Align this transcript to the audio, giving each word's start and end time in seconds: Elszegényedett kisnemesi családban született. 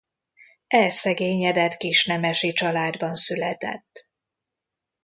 Elszegényedett 0.67 1.77
kisnemesi 1.77 2.53
családban 2.53 3.15
született. 3.15 4.09